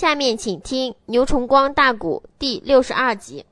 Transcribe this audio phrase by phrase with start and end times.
[0.00, 3.44] 下面请听牛崇光大鼓第六十二集。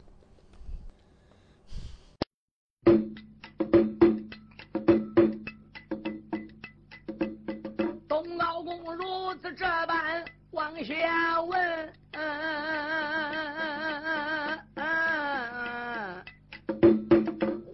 [8.08, 11.92] 东老公如此这般往下问，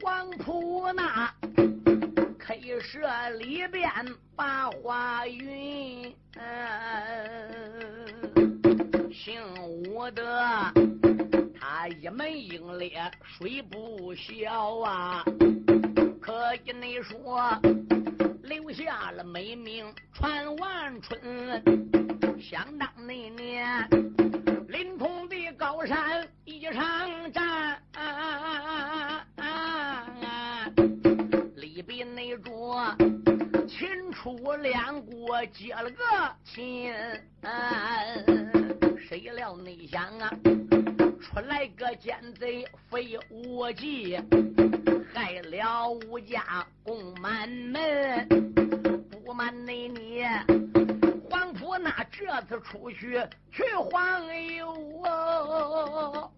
[0.03, 1.33] 黄埔那
[2.37, 3.89] 开设里边
[4.35, 6.13] 把话云。
[9.25, 10.71] 姓武的，
[11.59, 15.25] 他一门英烈，谁不小啊。
[16.21, 17.59] 可以你说，
[18.43, 21.19] 留下了美名传万春。
[22.39, 23.89] 想当那年，
[24.69, 27.81] 临潼的高山一场战，
[31.57, 32.95] 里边那着
[33.67, 36.05] 秦楚两国结了个
[36.45, 36.93] 亲。
[39.15, 40.29] 谁料你想啊，
[41.23, 44.17] 出来个奸贼非无忌，
[45.13, 48.27] 害了吴家共满门。
[49.25, 50.25] 不瞒你，你
[51.31, 53.23] 黄埔那这次出去
[53.53, 55.05] 去黄油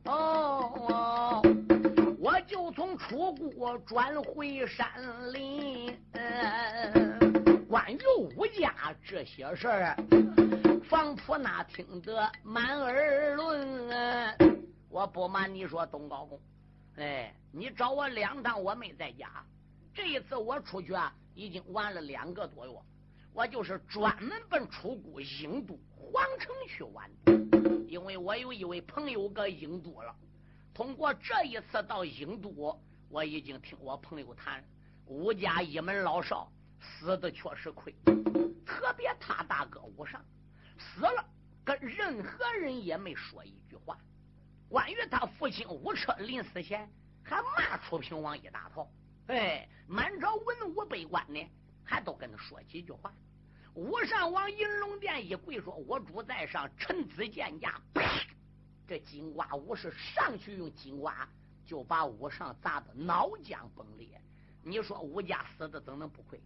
[0.05, 1.43] 哦，
[2.21, 4.87] 我就从楚国转回山
[5.33, 5.97] 林。
[7.71, 7.99] 关于
[8.37, 9.97] 吴家这些事儿。
[10.89, 16.41] 房普那听得满耳论，我不瞒你说，东高公，
[16.97, 19.45] 哎，你找我两趟，我没在家。
[19.93, 22.73] 这一次我出去啊，已经玩了两个多月，
[23.33, 27.33] 我就是专门奔楚国郢都皇城去玩的，
[27.89, 30.15] 因为我有一位朋友搁郢都了。
[30.73, 34.63] 通过这一次到郢都，我已经听我朋友谈，
[35.07, 36.49] 吴家一门老少
[36.81, 37.93] 死的确实亏，
[38.65, 40.25] 特别他大哥吴尚。
[40.95, 41.25] 死了，
[41.65, 43.99] 跟任何人也没说一句话。
[44.69, 46.89] 关于他父亲吴车临死前
[47.23, 48.89] 还骂楚平王一大套，
[49.29, 51.49] 哎，满朝文武百官呢，
[51.85, 53.13] 还都跟他说几句话。
[53.75, 57.81] 吴上往银龙殿一跪，说：“我主在上，臣子见驾。”！
[58.89, 61.29] 这金瓜武士上去用金瓜
[61.67, 64.21] 就把吴上砸得脑浆崩裂。
[64.63, 66.41] 你说吴家死的怎能不亏？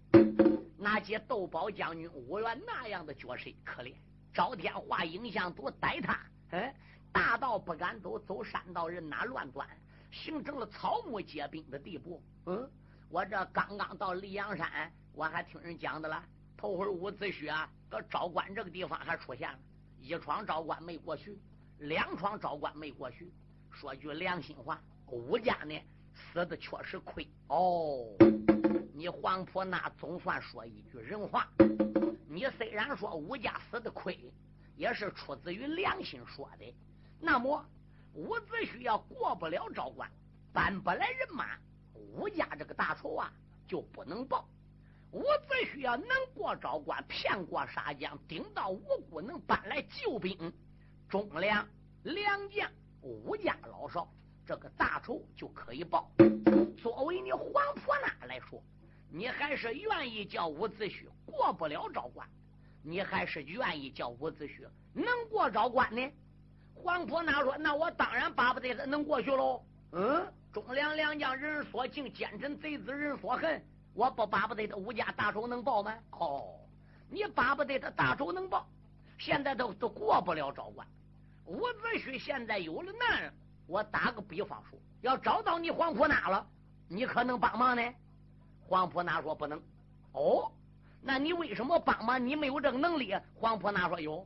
[0.77, 3.95] 那些斗宝将军吴元那样的角色可怜。
[4.33, 6.19] 赵天化影像图逮他，
[6.51, 6.75] 哎，
[7.13, 9.69] 大道不敢走，走山道人哪乱钻，
[10.11, 12.23] 形成了草木皆兵的地步。
[12.47, 12.71] 嗯，
[13.09, 16.25] 我这刚刚到溧阳山，我还听人讲的了。
[16.57, 19.59] 头回伍子胥啊，搁昭关这个地方还出现了，
[19.99, 21.39] 一闯昭关没过去，
[21.79, 23.33] 两闯昭关没过去。
[23.71, 25.81] 说句良心话，吴家呢
[26.15, 28.07] 死的确实亏哦。
[28.93, 31.49] 你黄埔那总算说一句人话。
[32.33, 34.17] 你虽然说吴家死的亏，
[34.77, 36.75] 也是出自于良心说的。
[37.19, 37.67] 那么
[38.15, 40.09] 伍子胥要过不了昭关，
[40.53, 41.59] 搬不来人马，
[41.93, 43.33] 吴家这个大仇啊
[43.67, 44.49] 就不能报。
[45.11, 48.81] 伍子胥要能过昭关，骗过沙将，顶到吴
[49.11, 50.53] 谷，能搬来救兵，
[51.09, 51.67] 忠良
[52.05, 52.71] 良将，
[53.03, 54.09] 吴家老少，
[54.47, 56.09] 这个大仇就可以报。
[56.81, 58.63] 作为你黄婆那来说。
[59.11, 62.27] 你还是愿意叫伍子胥过不了昭关？
[62.83, 66.11] 你还是愿意叫伍子胥能过昭关呢？
[66.75, 69.63] 黄婆那说：“那我当然巴不得他能过去喽。”
[69.93, 73.63] 嗯，忠良良将人所敬，奸臣贼子人所恨。
[73.93, 75.93] 我不巴不得他吴家大仇能报吗？
[76.13, 76.55] 哦，
[77.09, 78.67] 你巴不得他大仇能报，
[79.19, 80.87] 现在都都过不了昭关。
[81.47, 83.35] 伍子胥现在有了难，
[83.67, 86.47] 我打个比方说，要找到你黄婆那了，
[86.89, 87.83] 你可能帮忙呢？
[88.71, 89.61] 黄婆那说不能，
[90.13, 90.49] 哦，
[91.03, 92.25] 那你为什么帮忙？
[92.25, 93.13] 你没有这个能力。
[93.35, 94.25] 黄婆那说有，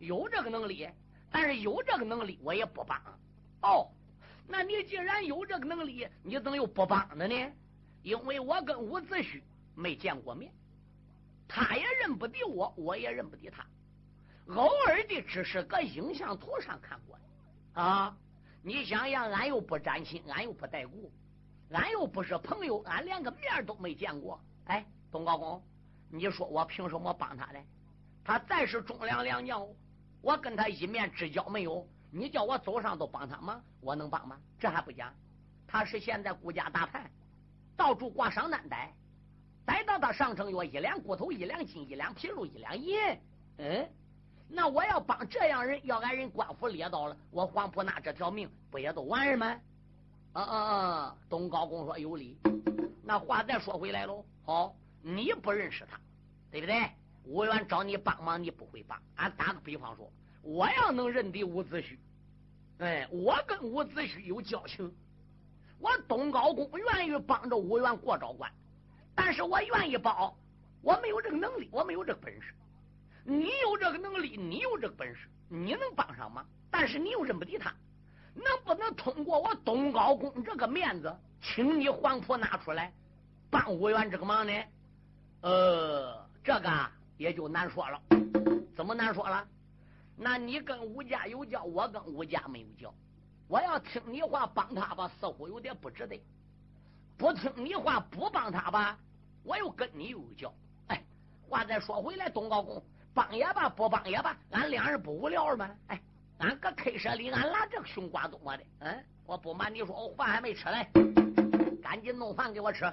[0.00, 0.88] 有这个能力，
[1.30, 3.00] 但是有这个能力我也不帮。
[3.62, 3.88] 哦，
[4.48, 7.52] 那你既然有这个能力，你怎么又不帮的呢？
[8.02, 9.40] 因为我跟伍子胥
[9.76, 10.52] 没见过面，
[11.46, 13.64] 他也认不得我，我也认不得他，
[14.56, 17.16] 偶尔的只是搁影像图上看过
[17.80, 18.16] 啊。
[18.60, 21.12] 你想想，俺又不沾亲，俺又不带故。
[21.74, 24.40] 俺又不是朋友，俺连个面都没见过。
[24.66, 25.62] 哎，东高公，
[26.08, 27.58] 你说我凭什么帮他呢？
[28.24, 29.66] 他再是忠良良将，
[30.22, 31.86] 我跟他一面之交没有。
[32.10, 34.38] 你叫我走上都帮他忙，我能帮吗？
[34.58, 35.12] 这还不讲，
[35.66, 37.10] 他是现在顾家大叛，
[37.76, 38.94] 到处挂商单逮，
[39.66, 42.96] 逮到他上城约一两骨头，一两金，一两皮肉，一两银。
[43.58, 43.90] 嗯，
[44.48, 49.60] 那我要帮这样人，要俺人官府猎到了，我黄埔那这条命不也都完了吗？
[50.34, 51.16] 啊啊啊！
[51.30, 52.36] 东高公说有理，
[53.04, 54.24] 那话再说回来喽。
[54.44, 55.96] 好，你不认识他，
[56.50, 56.90] 对不对？
[57.24, 59.00] 吴元找你帮忙，你不会帮。
[59.14, 61.96] 俺打个比方说，我要能认得伍子胥，
[62.78, 64.92] 哎，我跟伍子胥有交情，
[65.78, 68.50] 我东高公愿意帮着伍元过招关，
[69.14, 70.34] 但是我愿意帮，
[70.82, 72.52] 我没有这个能力，我没有这个本事。
[73.24, 77.72] 你有这个能力，你有这个本事，你能帮上忙，但是你又认不得他，
[78.34, 82.92] 能不能通过我东高公这个面子，请你黄埔拿出来
[83.50, 84.52] 帮伍元这个忙呢？
[85.42, 86.70] 呃，这个
[87.16, 88.00] 也就难说了。
[88.74, 89.46] 怎么难说了？
[90.16, 92.92] 那你跟吴家有交，我跟吴家没有交。
[93.46, 96.16] 我要听你话帮他吧，似乎有点不值得；
[97.16, 98.98] 不听你话不帮他吧，
[99.42, 100.52] 我又跟你有交。
[100.88, 101.02] 哎，
[101.48, 102.82] 话再说回来，东高公。
[103.12, 105.70] 帮也罢，不帮也罢，俺两人不无聊吗？
[105.86, 106.00] 哎，
[106.38, 108.62] 俺搁 K 社里，俺拉这个熊瓜多的。
[108.80, 110.86] 嗯，我不瞒你说，我饭还没吃嘞，
[111.82, 112.92] 赶紧弄饭给我吃。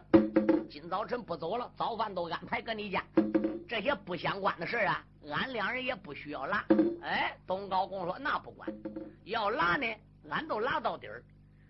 [0.69, 3.03] 今早晨不走了，早饭都安排搁你家。
[3.67, 6.63] 这些不相关的事啊，俺两人也不需要拉。
[7.01, 8.69] 哎，东高公说那不管，
[9.23, 9.87] 要拉呢，
[10.29, 11.23] 俺都拉到底儿。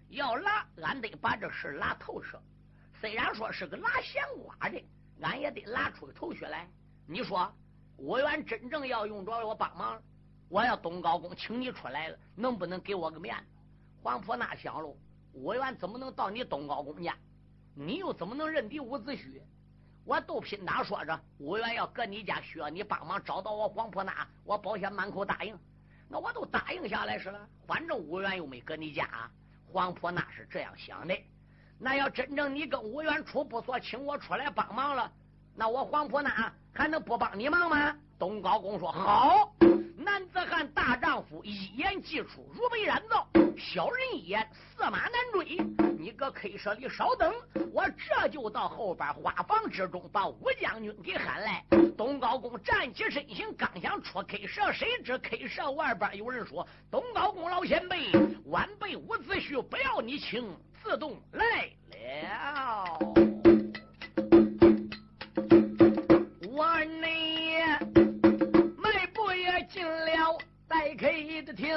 [0.09, 2.39] 要拉，俺得把这事拉透彻。
[2.99, 4.83] 虽然说是个拉闲瓜的，
[5.21, 6.67] 俺也得拉出个头绪来。
[7.07, 7.51] 你说？
[7.97, 10.01] 我愿真正要用着我帮忙，
[10.51, 13.43] 我要东高公请你出来了，能不能给我个面子？
[14.03, 14.93] 黄婆那想喽，
[15.31, 17.15] 我愿怎么能到你东高公家？
[17.73, 19.41] 你又怎么能认得伍子胥？
[20.03, 25.57] 我都拼打说着，我愿要搁你家，需要你帮忙找到我黄婆那，我保险满口答应。
[26.09, 29.07] 那我都答应下来是了，反正吴元又没搁你家，
[29.71, 31.17] 黄婆那是这样想的。
[31.79, 35.09] 那要真正你跟吴元出不错，请我出来帮忙了。
[35.55, 37.95] 那我黄婆那还能不帮你忙吗？
[38.19, 39.51] 东高公说：“好，
[39.97, 40.39] 男子
[41.43, 43.27] 一言既出，如被燃造。
[43.57, 45.57] 小人一言，驷马难追。
[45.99, 47.31] 你搁 K 社里稍等，
[47.71, 51.63] 我这就到后边花房之中把武将军给喊来。”
[51.97, 58.11] 东高公站起身形，刚想出 K 社，谁知 K 社外边有人说：“东高公老前辈，
[58.45, 61.69] 晚辈伍子胥不要你请，自动来
[62.01, 62.97] 了。”
[71.01, 71.75] 待客的听，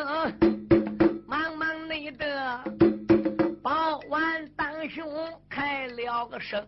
[1.27, 2.63] 忙忙内的
[3.63, 5.03] 保安当兄
[5.49, 6.63] 开了个声，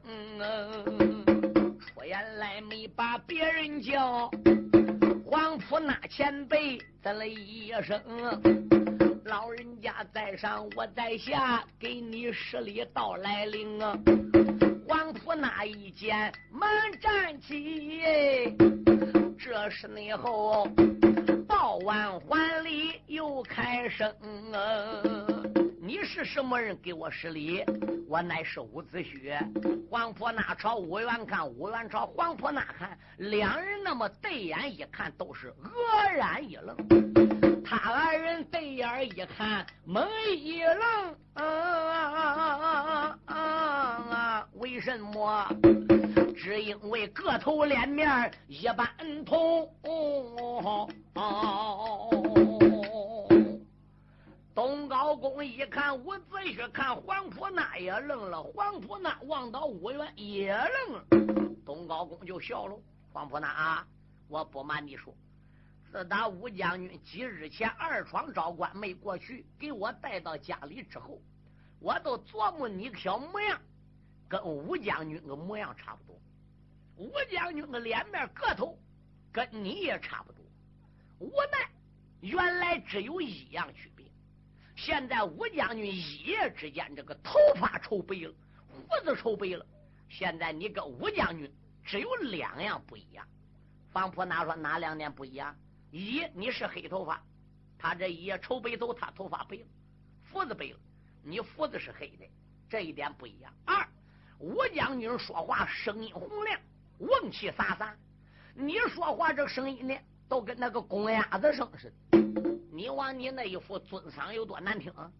[1.79, 4.31] 出言来没把别人叫，
[5.27, 8.01] 黄埔那前辈得了一声，
[9.27, 13.99] 老人家在上我在下，给你十里道来领啊。
[15.07, 16.69] 黄埔那一见，忙
[17.01, 18.53] 站起。
[19.39, 20.67] 这是内后
[21.47, 24.13] 报完还礼，又开声。
[25.81, 26.77] 你是什么人？
[26.83, 27.65] 给我施礼。
[28.09, 29.39] 我乃是伍子胥。
[29.89, 36.77] 黄婆那朝伍元看，伍元朝黄婆那看，两人那么对眼一看，都是愕然一愣。
[37.65, 40.05] 他二人对眼一看，猛
[40.37, 41.15] 一愣。
[41.35, 43.06] 啊！
[44.77, 45.49] 为什么？
[46.37, 48.87] 只因为个头脸面一般
[49.25, 49.67] 同。
[54.55, 61.03] 东高公一看伍子胥，看黄埔那也愣了，黄埔那望到伍元也愣了。
[61.65, 62.79] 东高公就笑了。
[63.15, 63.87] 黄埔那啊，
[64.29, 65.11] 我不瞒你说，
[65.91, 71.19] 自打武将军几日前二闯昭关没过去，给我带到家里之后。
[71.81, 73.59] 我都琢磨你个小模样，
[74.29, 76.21] 跟吴将军个模样差不多。
[76.97, 78.79] 吴将军个脸面个头
[79.33, 80.45] 跟你也差不多。
[81.19, 81.71] 无奈
[82.21, 84.07] 原来只有一样区别，
[84.75, 88.35] 现在吴将军一夜之间这个头发抽白了，
[88.69, 89.67] 胡子抽白了。
[90.09, 91.51] 现在你跟吴将军
[91.85, 93.27] 只有两样不一样。
[93.93, 95.57] 方婆哪说哪两点不一样？
[95.91, 97.23] 一你是黑头发，
[97.79, 99.67] 他这一夜抽白头，他头发白了，
[100.31, 100.79] 胡子白了。
[101.23, 102.29] 你胡子是黑的，
[102.69, 103.53] 这一点不一样。
[103.65, 103.89] 二，
[104.39, 106.61] 武将军说话声音洪亮，
[106.99, 107.91] 翁气飒飒。
[108.55, 109.97] 你说话这声音呢，
[110.29, 112.19] 都跟那个公鸭子声似的。
[112.71, 115.11] 你望你那一副尊嗓有多难听啊！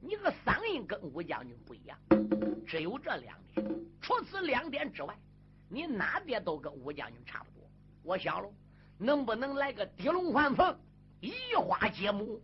[0.00, 1.98] 你个嗓音跟武将军不一样，
[2.66, 3.66] 只有这两点。
[4.02, 5.16] 除此两点之外，
[5.68, 7.66] 你哪点都跟武将军差不多。
[8.02, 8.52] 我想喽，
[8.98, 10.78] 能不能来个狄龙换凤，
[11.20, 12.38] 移花接木？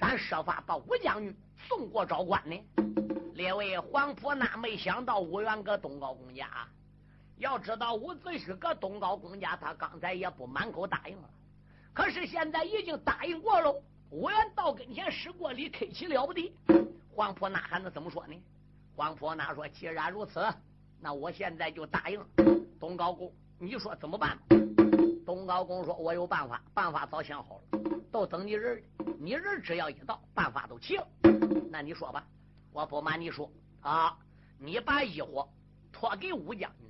[0.00, 1.34] 咱设法把武将军
[1.68, 2.56] 送过昭关呢。
[3.38, 6.48] 列位，黄埔那没想到武元搁东高公家。
[7.36, 11.30] 要知道伍子胥搁东高公家，他刚才也不满口答应了。
[11.94, 13.80] 可是现在已经答应过喽。
[14.10, 16.52] 武元到跟前施过礼，客气了不得。
[17.14, 18.34] 黄埔那还能怎么说呢？
[18.96, 20.44] 黄埔那说：既然如此，
[20.98, 22.20] 那我现在就答应。
[22.80, 24.36] 东高公，你说怎么办？
[25.24, 27.78] 东高公说：“我有办法，办法早想好了，
[28.10, 28.82] 都等你人
[29.20, 31.06] 你人只要一到，办法都齐了。
[31.70, 32.26] 那你说吧，
[32.78, 34.16] 我不瞒你说啊，
[34.56, 35.48] 你把一伙
[35.90, 36.88] 托给武将军，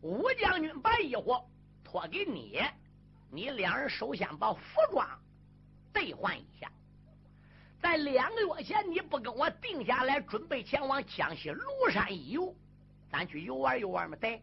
[0.00, 1.40] 武将军把一伙
[1.84, 2.60] 托给你，
[3.30, 5.08] 你两人首先把服装
[5.92, 6.68] 兑换一下。
[7.80, 12.52] 在两个月前，你不跟我定下来，准备前往江西庐山一游，
[13.08, 14.16] 咱去游玩游玩嘛？
[14.16, 14.42] 对。”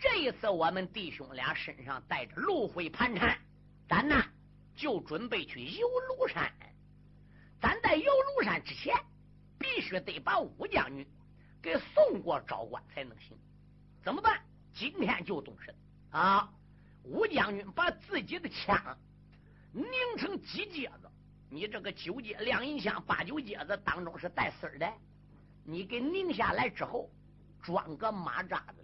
[0.00, 3.38] 这一次，我们弟兄俩身上带着芦灰盘缠，
[3.88, 4.20] 咱呢
[4.74, 6.52] 就准备去游庐山。
[7.60, 8.92] 咱在游庐山之前，
[9.58, 11.06] 必须得把武将军
[11.62, 13.36] 给送过昭关才能行。
[14.02, 14.40] 怎么办？
[14.72, 15.74] 今天就动身
[16.10, 16.50] 啊！
[17.02, 18.96] 武将军把自己的枪
[19.72, 19.86] 拧
[20.18, 21.10] 成几节子，
[21.48, 24.92] 你这个九节亮银枪八九节子当中是带丝的，
[25.64, 27.08] 你给拧下来之后，
[27.62, 28.82] 装个马扎子。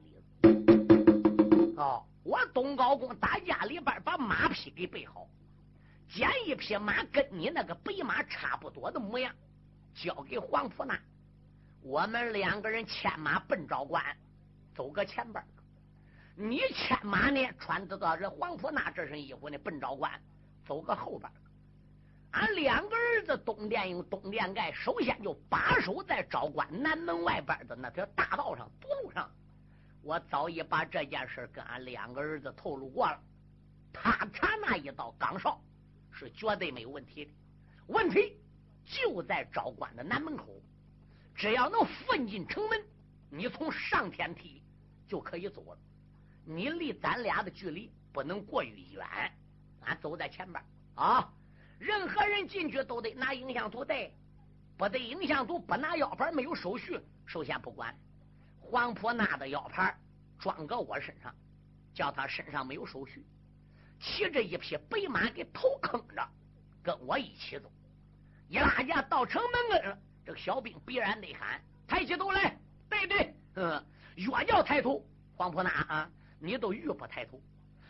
[1.76, 5.29] 哦，我东高公打家里边把马匹给备好，
[6.09, 9.35] 捡一匹马跟你那个白马差不多的模样，
[9.94, 10.99] 交给黄甫那。
[11.82, 14.04] 我们两个人牵马奔昭关，
[14.75, 15.44] 走个前边
[16.37, 20.11] 你牵马呢，穿得到这黄甫那这身衣服呢，奔昭关
[20.64, 21.30] 走个后边
[22.30, 29.30] 俺两个儿子东殿用东殿盖，首先就把守在昭关南门外边的那条大道上堵路上。
[30.02, 33.20] 我早已把这件事跟俺两个儿子透露过了，
[33.92, 35.61] 他查那一道岗哨
[36.11, 37.30] 是绝对没有问题的。
[37.88, 38.40] 问题
[38.84, 40.60] 就在昭关的南门口，
[41.34, 42.82] 只要能混进城门，
[43.30, 44.62] 你从上天梯
[45.08, 45.78] 就可以走了。
[46.44, 49.06] 你离咱俩的距离不能过于远，
[49.80, 50.62] 俺走在前边
[50.94, 51.32] 啊。
[51.78, 54.10] 任何人进去都得拿影像图带，
[54.76, 57.96] 不带影像图不拿腰牌，没有手续，首先不管。
[58.60, 59.96] 黄婆拿的腰牌
[60.38, 61.34] 装搁我身上，
[61.92, 63.24] 叫他身上没有手续，
[64.00, 66.28] 骑着一匹白马给头坑着，
[66.82, 67.70] 跟我一起走。
[68.52, 72.54] 一拉架到城门跟这个小兵必然得喊：“抬起头来！”
[72.87, 73.82] 对对，嗯，
[74.16, 75.02] 越叫抬头，
[75.35, 77.40] 黄婆那啊，你都越不抬头；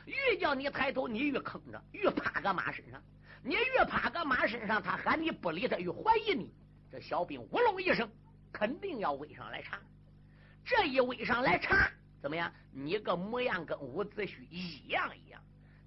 [0.07, 3.03] 越叫你抬头，你越坑着，越趴个马身上。
[3.43, 6.55] 你越趴个马身上，他喊你不理他，越怀疑你。
[6.93, 8.09] 这小兵呜隆一声，
[8.53, 9.81] 肯定要围上来查。
[10.65, 11.91] 这一围上来查，
[12.21, 12.53] 怎么样？
[12.71, 15.43] 你个模样跟伍子胥一样一样，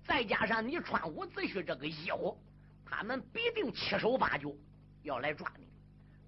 [0.06, 2.38] 再加上你穿伍子胥这个衣服，
[2.86, 4.50] 他们必定七手八脚
[5.04, 5.68] 要来抓你。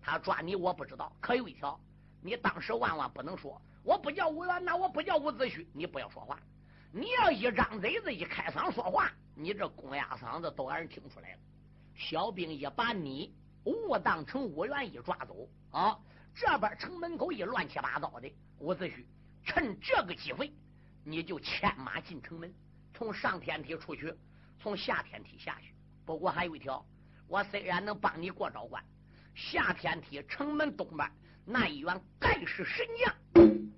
[0.02, 1.16] 他抓你，我不知道。
[1.20, 1.80] 可有一条，
[2.22, 6.40] 你当时万万不能说，我不叫伍元，那我不叫伍子胥，你不要说话。
[6.92, 11.40] 你要一张嘴子一开嗓说话，你这公鸭嗓子都让人听出来了。
[11.96, 13.36] 小兵也把你
[13.66, 16.00] 误当成伍元一抓走啊！
[16.34, 19.04] 这边城门口一乱七八糟的，伍子胥
[19.44, 20.54] 趁这个机会，
[21.04, 22.54] 你就牵马进城门，
[22.94, 24.14] 从上天梯出去，
[24.60, 25.74] 从下天梯下去。
[26.08, 26.86] 不过还有一条，
[27.28, 28.82] 我虽然能帮你过招关，
[29.36, 31.06] 下天梯城门东边
[31.44, 33.14] 那一员盖世神将，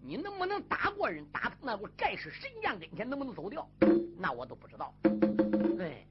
[0.03, 1.25] 你能不能打过人？
[1.31, 3.67] 打那个盖世神将跟前能不能走掉？
[4.15, 4.93] 那我都不知道。
[5.75, 6.05] 对，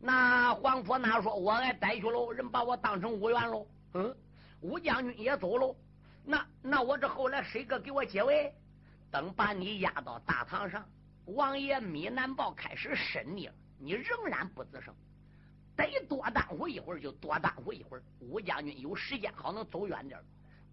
[0.00, 3.64] 那黄甫那说，我挨逮去喽，人把我当成武元喽。
[3.94, 4.12] 嗯，
[4.62, 5.76] 武将军也走喽。
[6.24, 8.52] 那那我这后来谁个给我解围？
[9.08, 10.84] 等把你押到大堂上，
[11.26, 14.92] 王爷米南豹开始审你了，你仍然不吱声，
[15.86, 18.02] 得多耽误一会儿就多耽误一会儿。
[18.20, 20.20] 武将军有时间好能走远点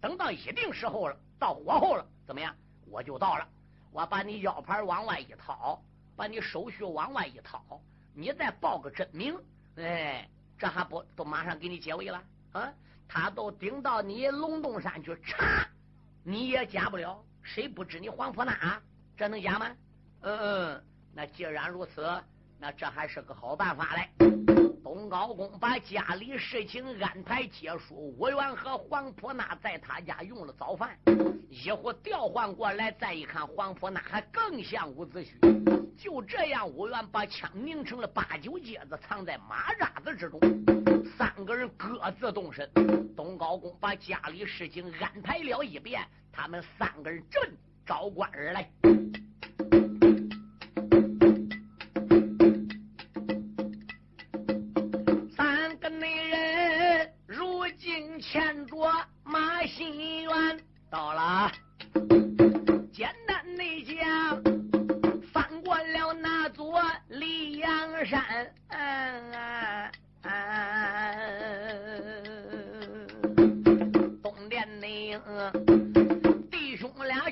[0.00, 2.54] 等到一定时候了，到火候了，怎么样？
[2.90, 3.46] 我就到了，
[3.92, 5.82] 我把你腰牌往外一掏，
[6.16, 7.80] 把你手续往外一掏，
[8.14, 9.36] 你再报个真名，
[9.76, 12.22] 哎，这还不都马上给你解围了
[12.52, 12.72] 啊？
[13.08, 15.66] 他都顶到你龙洞山去查，
[16.22, 17.22] 你也假不了。
[17.42, 18.80] 谁不知你黄甫那？
[19.16, 19.66] 这能假吗？
[20.20, 20.84] 嗯嗯，
[21.14, 22.22] 那既然如此，
[22.58, 24.57] 那这还是个好办法嘞。
[24.88, 30.98] 东高公把家里事情安排结束，吴元和黄甫那在他家用了早饭，
[31.50, 35.94] 一会调换过来，再一看黄甫那还更像伍子胥。
[35.98, 40.40] 就这样，吴元把枪拧成了八九节子，藏在马扎子之中。
[41.18, 42.66] 三个人各自动身，
[43.14, 46.00] 东高公把家里事情安排了一遍，
[46.32, 47.42] 他们三个人正
[47.84, 48.97] 招官而来。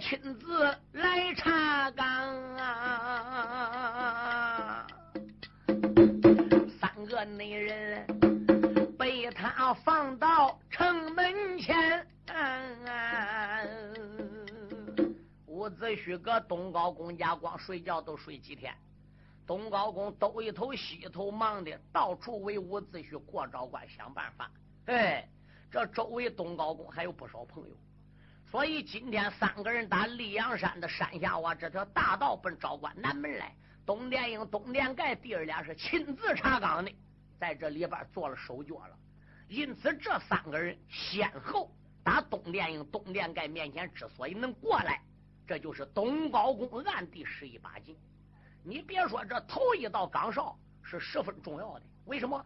[0.08, 2.06] 亲自来查岗
[2.58, 4.86] 啊，
[6.78, 8.06] 三个女人
[8.96, 12.86] 被他放到城门前，嗯，
[15.46, 18.72] 伍子胥搁东高公家光睡觉都睡几天，
[19.44, 24.48] 东高公兜一头西头忙的到处为伍子胥过招关想办法，
[24.84, 25.28] 哎，
[25.68, 27.75] 这周围东高公还有不少朋友。
[28.56, 33.54] 所以今天三个人打溧阳山的山下哇，这条大道奔昭关南门来。
[33.84, 36.90] 东殿英、东殿盖弟儿俩是亲自查岗的，
[37.38, 38.96] 在这里边做了手脚了。
[39.46, 41.70] 因此，这三个人先后
[42.02, 45.02] 打东殿英、东殿盖面前之所以能过来，
[45.46, 47.94] 这就是东高公暗地使一把劲。
[48.64, 51.82] 你别说，这头一道岗哨是十分重要的。
[52.06, 52.42] 为什么？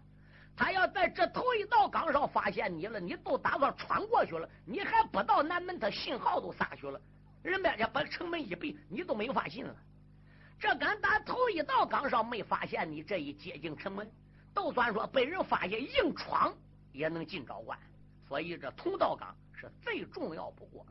[0.60, 7.00] 他要在这头一道岗上发现你了，你都打算穿过去了，你还不到南门，他信号都撒去了，
[7.42, 9.74] 人家把城门一闭，你都没发信了。
[10.58, 14.06] 这敢打头一道岗上没发现你这一接近城门，
[14.54, 16.54] 就算说被人发现硬闯
[16.92, 17.78] 也能进昭关，
[18.28, 20.84] 所以这头道岗是最重要不过。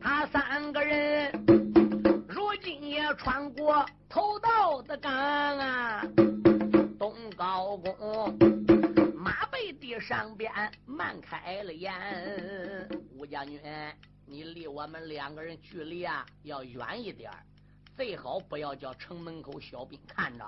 [0.00, 1.30] 他三个人
[2.28, 5.12] 如今也穿过头道的岗
[10.12, 10.52] 上边
[10.84, 11.90] 慢开了眼，
[13.16, 13.58] 吴将军，
[14.26, 17.32] 你离我们两个人距离啊要远一点。
[17.96, 20.46] 最好不要叫城门口小兵看着。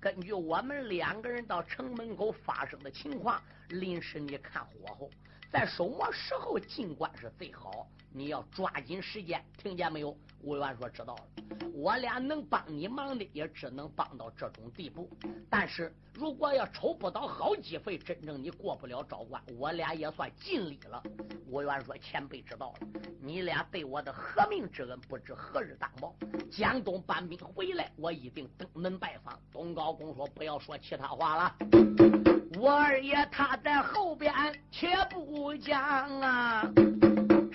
[0.00, 3.38] 根据我们两个人到城门口发生的情况，
[3.68, 5.10] 临时你看火候，
[5.52, 7.86] 在什么时候进关是最好？
[8.10, 10.16] 你要抓紧时间，听见没有？
[10.40, 11.22] 吴元说知道了。
[11.74, 15.10] 我俩能帮你忙的，也只能帮到这种地步。
[15.50, 21.02] 但是如果要抽不到好机会，真正你过不了昭关，我俩也算尽力了。
[21.46, 22.88] 吴元说前辈知道了，
[23.20, 26.14] 你俩对我的和命之恩，不知何日当报。
[26.50, 29.38] 江东搬兵回来，我一定登门拜访。
[29.52, 31.56] 东高公说不要说其他话了，
[32.58, 34.32] 我二爷他在后边，
[34.70, 35.80] 且不讲
[36.20, 36.68] 啊。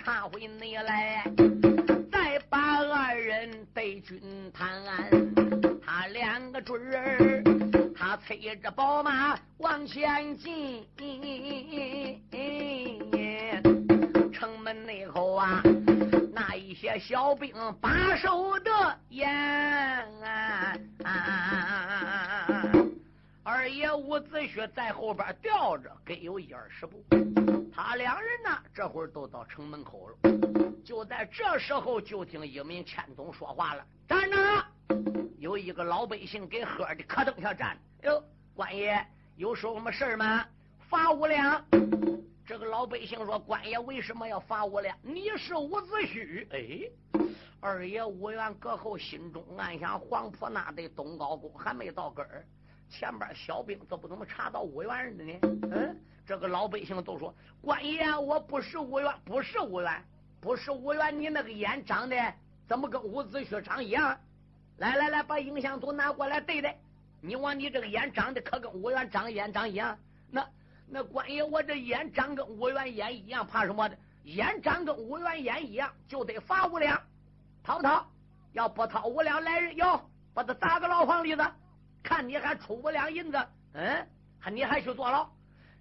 [0.04, 1.24] 他回你来，
[2.10, 4.20] 再把二人对军
[4.52, 4.68] 谈。
[5.84, 7.42] 他两个准儿，
[7.96, 10.86] 他催着宝马往前进。
[14.32, 15.62] 城门内口啊，
[16.32, 19.28] 那一些小兵把守的严
[20.22, 20.76] 啊。
[23.50, 27.02] 二爷伍子胥在后边吊着，跟有一二十步。
[27.72, 30.16] 他两人呢，这会儿都到城门口了。
[30.84, 34.36] 就在这时候，就听一名千总说话了：“站着！”
[35.40, 37.74] 有一个老百姓给喝的，磕噔下站。
[38.02, 38.22] 哟，
[38.54, 39.02] 官爷
[39.36, 40.44] 有什么事吗？
[40.90, 41.64] 罚五两。
[42.46, 44.94] 这个老百姓说：“官爷为什么要罚五两？
[45.00, 47.30] 你是伍子胥。”哎，
[47.60, 52.44] 二爷伍元阁后心中暗想：黄埔那队东高公还没到根儿。
[52.88, 55.38] 前边小兵怎么怎么查到五元的呢？
[55.70, 60.02] 嗯，这个老百姓都说：“官爷，我不是五元，不是五元，
[60.40, 61.18] 不是五元。
[61.18, 62.16] 你那个眼长得
[62.66, 64.18] 怎么跟伍子胥长一样？
[64.78, 66.74] 来来来，把影像图拿过来对对。
[67.20, 69.98] 你往你这个眼长得可跟五元长眼长一样？
[70.30, 70.46] 那
[70.88, 73.98] 那官爷，我这眼长跟五元眼一样，怕什么的？
[74.24, 76.98] 眼长跟五元眼一样，就得罚五两，
[77.62, 78.06] 掏不掏？
[78.52, 81.42] 要不掏五两来人，要把他砸个牢房里子。”
[82.08, 83.36] 看你还出五两银子，
[83.74, 85.28] 嗯，还你还去坐牢？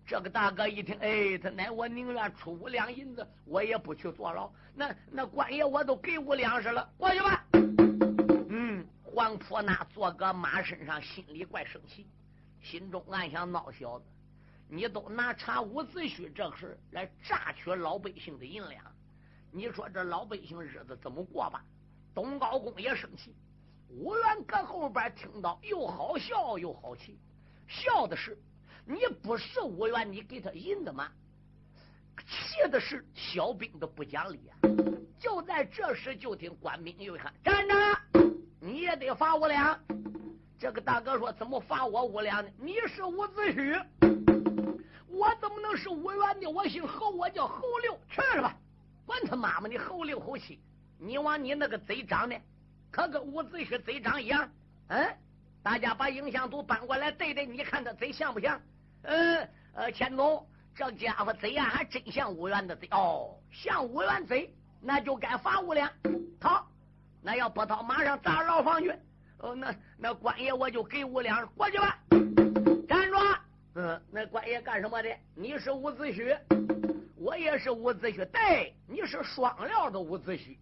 [0.06, 4.52] 这个大哥一听，哎，他乃我宁愿出五两银子，我也不去坐牢。
[4.76, 7.46] 那那官爷我都给五两是了，过去吧。
[8.50, 12.06] 嗯，黄婆那坐个马身上，心里怪生气，
[12.62, 14.06] 心中暗想：孬小子，
[14.68, 18.84] 你都拿查伍子胥这事来榨取老百姓的银两，
[19.50, 21.64] 你说这老百姓日子怎么过吧？
[22.14, 23.34] 东高公也生气。
[23.90, 27.18] 武元搁后边听到，又好笑又好气。
[27.68, 28.38] 笑的是
[28.86, 31.10] 你不是武元，你给他银子吗？
[32.26, 34.58] 气的是小兵的不讲理啊！
[35.20, 37.76] 就在这时，就听官兵又喊：“站着！
[38.60, 39.80] 你也得罚五两。”
[40.60, 42.50] 这个大哥说：“怎么罚我五两呢？
[42.58, 43.86] 你是伍子胥，
[45.08, 46.48] 我怎么能是武元呢？
[46.48, 47.98] 我姓侯，我叫侯六。
[48.10, 48.58] 去吧，
[49.06, 50.60] 管他妈妈的侯六侯七！
[50.98, 52.36] 你往你那个贼长的！”
[52.98, 54.50] 可跟伍子胥贼长一样，
[54.88, 55.08] 嗯，
[55.62, 58.60] 大家把影像都搬过来对对，你看他贼像不像？
[59.04, 60.44] 嗯呃，钱总，
[60.76, 65.88] 这家伙贼呀，还真像五元的贼哦，像五元贼，那就该罚五两，
[66.40, 66.68] 掏，
[67.22, 68.92] 那要不掏，马上砸牢房去。
[69.38, 72.00] 哦，那那官爷我就给五两，过去吧。
[72.90, 73.18] 站住！
[73.76, 75.10] 嗯，那官爷干什么的？
[75.36, 76.36] 你是伍子胥，
[77.16, 80.58] 我也是伍子胥，对，你是双料的伍子胥。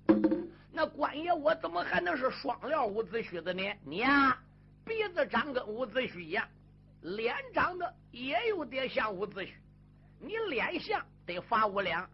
[0.76, 3.64] 那官爷，我怎么还能是双料伍子胥的呢？
[3.86, 4.38] 你呀，
[4.84, 6.46] 鼻子长跟伍子胥一样，
[7.00, 9.48] 脸长得也有点像伍子胥。
[10.20, 12.06] 你脸像得罚五两，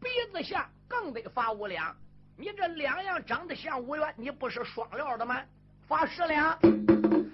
[0.00, 1.94] 鼻子像更得罚五两。
[2.34, 5.42] 你这两样长得像五元，你不是双料的吗？
[5.86, 6.58] 罚十两。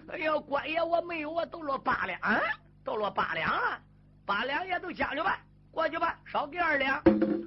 [0.08, 2.40] 哎呀，官爷我没有啊，都落八两，啊
[2.82, 3.78] 都落八两了，
[4.26, 5.38] 八两也都将就吧，
[5.70, 7.00] 过去吧，少给二两。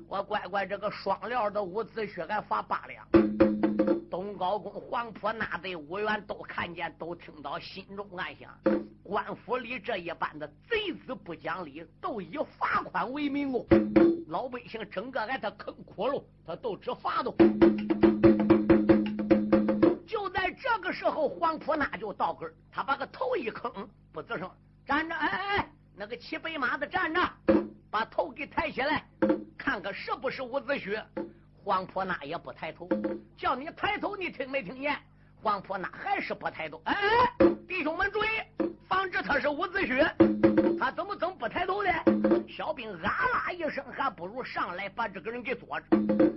[0.10, 3.06] 我乖乖，这个双料的伍子胥还罚八两。
[4.10, 8.50] 东高公、黄埔那队伍员都看见，都听到，心中暗想：
[9.04, 13.66] 官府里这一般的贼子不讲理，都以罚款为名哦。
[14.30, 17.32] 老百姓整个挨他坑苦了，他都知罚都。
[20.08, 23.70] 就在这个时候，黄埔那就到根他把个头一坑，
[24.14, 24.50] 不吱声，
[24.86, 27.20] 站着，哎哎哎，那个骑白马的站着，
[27.98, 29.04] 把头给抬起来，
[29.58, 31.04] 看看是不是伍子胥。
[31.64, 32.88] 黄婆那也不抬头，
[33.36, 34.96] 叫你抬头，你听没听见？
[35.42, 36.80] 黄婆那还是不抬头。
[36.86, 36.96] 哎，
[37.68, 38.28] 弟兄们注意，
[38.88, 41.92] 防止他是伍子胥，他怎么怎么不抬头的？
[42.48, 45.86] 小兵啊啦一声，还不如上来把这个人给坐着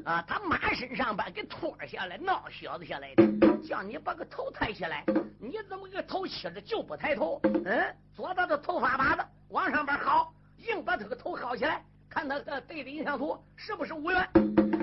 [0.07, 0.25] 啊！
[0.27, 3.23] 他马身上边给拖下来，闹小子下来的，
[3.69, 5.05] 叫你把个头抬起来，
[5.39, 7.39] 你怎么个头起着就不抬头？
[7.67, 10.27] 嗯，左到的头发把子往上边薅，
[10.69, 14.29] 硬把他个头薅起来，看他个对的印象图是不是五元？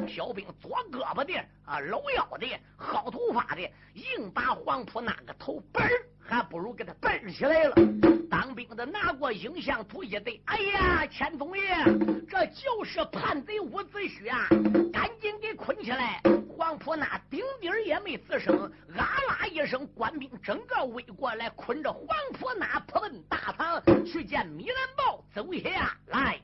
[0.08, 1.34] 小兵左胳膊的
[1.66, 2.48] 啊，搂腰的，
[2.80, 3.62] 薅头发的，
[3.94, 7.76] 硬把黄埔那个头嘣儿，还不如给他嘣起来了。
[8.30, 11.64] 当兵的拿过影像图一对，哎呀，千总爷，
[12.30, 14.48] 这就是叛贼伍子胥啊！
[14.94, 16.22] 赶紧给捆起来。
[16.58, 26.42] 黄埔那丁丁也没吱声，啊啦一声，官兵整个围过来，捆着黄埔那扑奔大堂去见米兰豹，走下来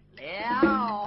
[0.61, 1.02] 了。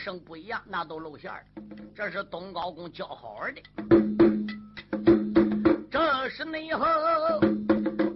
[0.00, 1.40] 声不一样，那都露馅了。
[1.94, 3.62] 这是东高公教好的。
[5.90, 6.86] 这是内后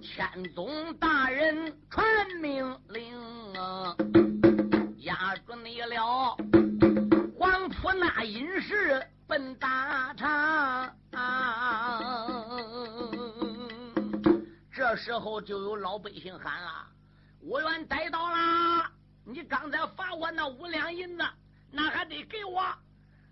[0.00, 2.06] 千总大人传
[2.40, 3.14] 命令
[3.54, 3.94] 啊，
[5.00, 6.34] 压住你了。
[7.38, 10.90] 黄埔那隐士奔大堂。
[14.72, 16.86] 这时候就有老百姓喊了
[17.44, 18.90] ：“我愿逮到啦！
[19.24, 21.24] 你刚才罚我那五两银子。”
[21.76, 22.62] 那还得给我，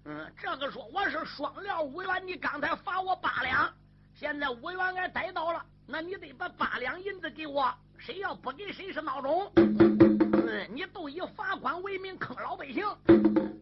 [0.04, 3.72] 嗯，这个说我是双料五元，你刚才罚我八两，
[4.16, 9.52] 现在五元俺逮到了，那你得把八两银子给我，谁要不给谁是孬种。
[9.54, 12.84] 嗯，你都以罚款为名坑老百姓，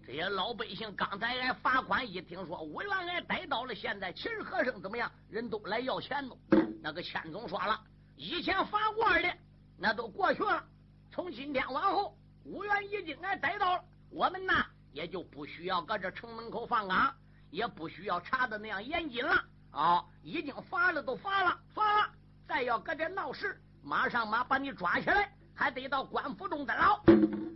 [0.06, 5.12] 这些老百姓刚才挨罚款，一听说五元俺逮到了，现在秦和生怎么样？
[5.28, 6.34] 人都来要钱了。
[6.82, 7.78] 那个千总说了，
[8.16, 9.30] 以前罚过的
[9.76, 10.64] 那都过去了，
[11.12, 13.84] 从今天往后五元已经俺逮到了。
[14.10, 17.14] 我们呐，也就不需要搁这城门口放岗，
[17.50, 19.44] 也不需要查的那样严谨了。
[19.70, 22.08] 啊，已经罚了，都罚了，罚了。
[22.48, 27.00] 再要搁这闹事，马上马把你抓起来，还得到官府中的牢。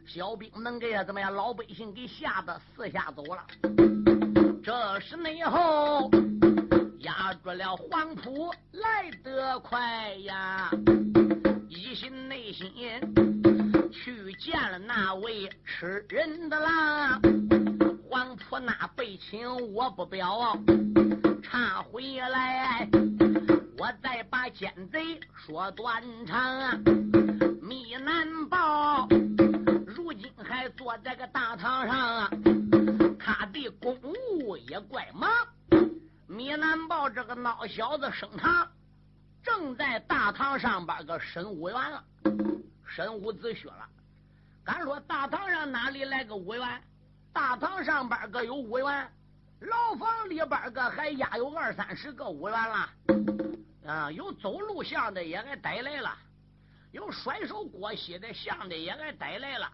[0.07, 1.35] 小兵们给怎么样？
[1.35, 3.45] 老百姓给吓得四下走了。
[4.62, 6.09] 这时内后
[7.01, 10.71] 压住了黄埔来得快呀，
[11.69, 12.73] 一心内心。
[13.94, 17.22] 去见了那位吃人的狼，
[18.11, 20.59] 黄埔那被请我不表，
[21.42, 22.88] 查回来，
[23.78, 26.83] 我再把奸贼说断肠。
[27.62, 29.07] 米难报，
[29.87, 32.30] 如今还坐在个大堂上啊，
[33.18, 33.96] 他的公
[34.33, 35.30] 务也怪忙。
[36.26, 38.68] 米难报这个孬小子升堂，
[39.42, 42.04] 正在大堂上边个审武员了。
[42.87, 43.88] 申武子胥了，
[44.64, 46.83] 敢说大堂上哪里来个武员？
[47.33, 49.12] 大堂上边个有武员，
[49.61, 52.90] 牢房里边个还压有二三十个武员了。
[53.87, 56.16] 啊，有走路像的也给逮来了，
[56.92, 59.70] 有甩手过膝的像的也给逮来了，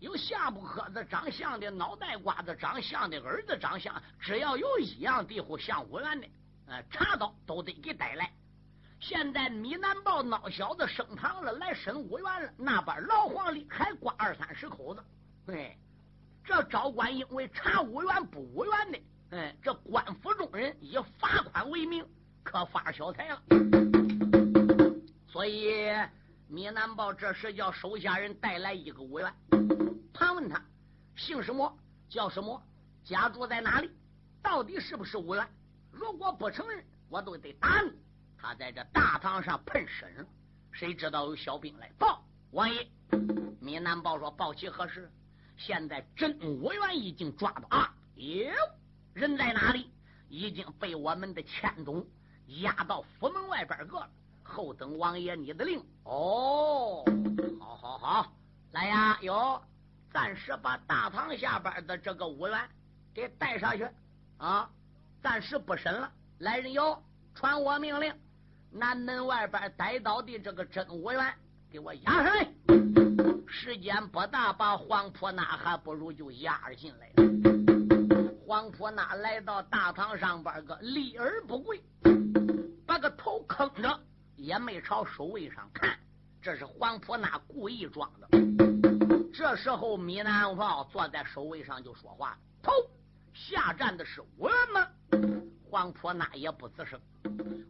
[0.00, 6.26] 有下巴磕子长相的，脑袋瓜子长相的，儿子长相，只要有一样地方像武员的，
[6.66, 8.32] 呃，查到都得给逮来。
[8.98, 12.52] 现在米南豹孬小子升堂了，来审五员了。
[12.56, 15.04] 那边老黄里还挂二三十口子。
[15.46, 15.76] 哎，
[16.44, 22.04] 这招官因为查五员不五员的，哎，这官府中人以罚款为名，
[22.42, 23.42] 可发小财了。
[25.28, 25.92] 所以
[26.48, 29.32] 米南豹这时叫手下人带来一个五员，
[30.12, 30.60] 盘问他
[31.14, 31.78] 姓什么，
[32.08, 32.60] 叫什么？
[33.04, 33.90] 家住在哪里？
[34.42, 35.46] 到底是不是武元？
[35.92, 37.92] 如果不承认，我都得打你。
[38.48, 40.24] 他在这大堂上喷身，
[40.70, 42.22] 谁知道有小兵来报？
[42.52, 42.88] 王爷，
[43.58, 45.10] 闽南报说报其何事？
[45.56, 47.92] 现在真武元已经抓到啊！
[48.14, 48.52] 哟，
[49.14, 49.90] 人在哪里？
[50.28, 52.06] 已经被我们的千总
[52.60, 54.08] 押到府门外边个了。
[54.44, 55.84] 后等王爷你的令。
[56.04, 57.04] 哦，
[57.58, 58.32] 好好好，
[58.70, 59.18] 来呀！
[59.22, 59.60] 哟，
[60.12, 62.70] 暂时把大堂下边的这个武元
[63.12, 63.88] 给带上去
[64.38, 64.70] 啊！
[65.20, 66.12] 暂时不审了。
[66.38, 67.02] 来人哟，
[67.34, 68.14] 传我命令，
[68.78, 71.34] 南门外边逮到的这个真武元，
[71.70, 72.46] 给我押上来。
[73.48, 78.36] 时间不大，把黄婆那还不如就押进来了。
[78.46, 81.82] 黄婆那来到大堂上边个立而不跪，
[82.86, 83.98] 把个头坑着，
[84.36, 85.98] 也没朝守卫上看。
[86.42, 88.28] 这是黄婆那故意装的。
[89.32, 92.72] 这时候，米南豹坐在守卫上就说话：“头
[93.32, 94.86] 下站的是我们？”
[95.68, 97.00] 黄婆那也不吱声。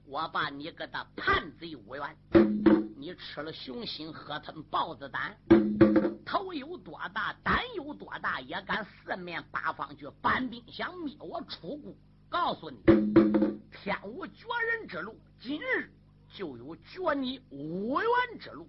[0.07, 2.17] 我把你个的叛贼无冤，
[2.97, 5.37] 你吃了熊心，喝吞豹子胆，
[6.25, 11.95] 头有多大，胆有多大，也敢四面八方去搬兵，想灭我楚国？
[12.29, 12.77] 告诉你，
[13.73, 15.91] 天无绝人之路，今日
[16.35, 18.69] 就有绝你无缘之路。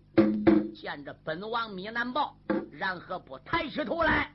[0.73, 2.37] 见着本王米南豹，
[2.71, 4.31] 然何不抬起头来？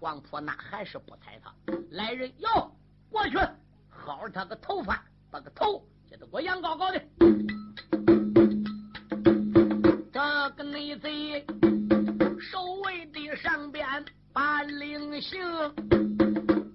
[0.00, 1.54] 黄婆那还是不睬他。
[1.90, 2.72] 来人，哟，
[3.10, 3.36] 过去
[4.06, 7.02] 薅他个头发，把个头叫他给我仰高高的。
[10.12, 11.44] 这个内贼
[12.40, 13.84] 守卫的上边
[14.32, 15.42] 把令行，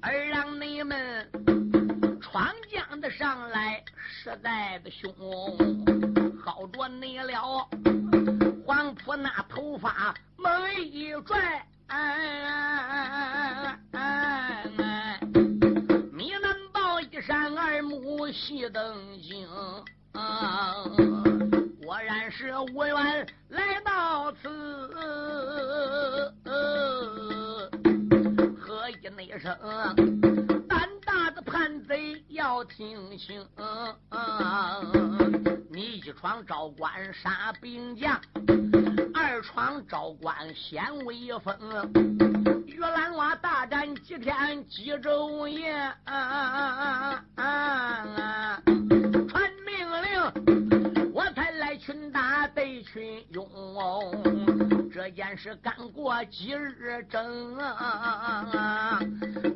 [0.01, 1.25] 而让你们
[2.19, 5.09] 闯将的上来，实在的凶，
[6.43, 7.65] 好着你了。
[8.65, 10.51] 黄埔那头发猛
[10.83, 14.69] 一拽，哎哎
[17.99, 19.47] 目细瞪睛，
[21.83, 24.47] 果然是无缘来到此，
[28.59, 29.53] 喝一那声，
[30.67, 33.45] 胆大的叛贼要听清。
[35.69, 38.19] 你一闯招官杀兵将，
[39.13, 41.55] 二闯招官显威风。
[42.65, 45.91] 玉兰花大战几天几昼夜，
[51.81, 53.49] 群打对群勇。
[54.93, 57.57] 这件事干过几日整，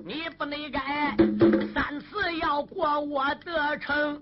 [0.03, 1.15] 你不能该
[1.71, 4.19] 三次要过我的城。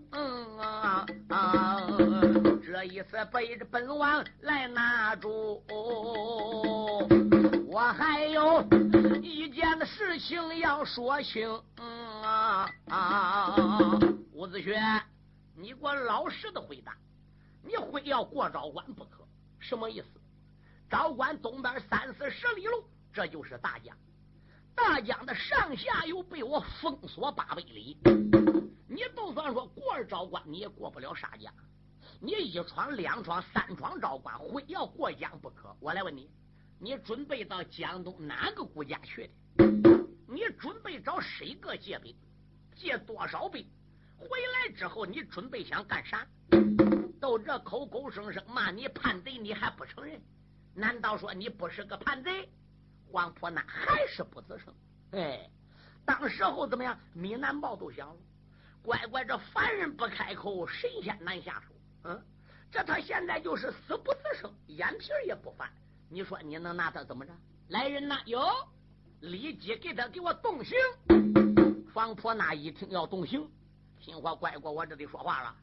[2.65, 5.61] 这一次背着本王来拿住，
[7.65, 8.61] 我还有
[9.21, 11.49] 一件的事情要说清。
[14.33, 15.01] 伍子胥，
[15.55, 16.93] 你给我老实的回答，
[17.63, 19.25] 你非要过昭关不可？
[19.59, 20.07] 什么意思？
[20.89, 23.97] 昭关东边三四十里路，这就是大江。
[24.75, 27.97] 大江的上下游被我封锁八百里，
[28.87, 31.53] 你就算说过了昭关，你也过不了沙江。
[32.19, 35.75] 你一闯、两闯、三闯昭关，非要过江不可。
[35.79, 36.29] 我来问你，
[36.79, 39.73] 你准备到江东哪个国家去的？
[40.27, 42.15] 你准备找谁个借兵？
[42.75, 43.65] 借多少兵？
[44.17, 46.27] 回来之后，你准备想干啥？
[47.23, 50.21] 就这口口声声骂你叛贼，你还不承认？
[50.73, 52.49] 难道说你不是个叛贼？
[53.09, 54.73] 黄婆那还是不吱声。
[55.11, 55.49] 哎，
[56.03, 56.99] 当时候怎么样？
[57.13, 58.15] 闽南报都想了，
[58.83, 61.73] 乖乖，这凡人不开口，神仙难下手。
[62.03, 62.21] 嗯，
[62.69, 65.71] 这他现在就是死不吱声，眼皮也不翻。
[66.09, 67.31] 你说你能拿他怎么着？
[67.69, 68.19] 来人呐！
[68.25, 68.67] 哟，
[69.21, 70.77] 立即给他给我动刑。
[71.93, 73.49] 黄婆那一听要动刑，
[74.01, 75.55] 心话乖乖，我这得说话了。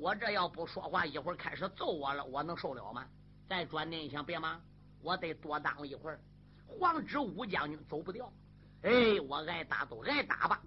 [0.00, 3.06] 我这要不说话，一会儿开始揍我了，我能受了吗？
[3.46, 4.58] 再转念一想，别忙，
[5.02, 6.18] 我得多耽误一会儿。
[6.66, 8.32] 黄知武将军走不掉，
[8.80, 10.62] 哎，我挨打都挨打吧。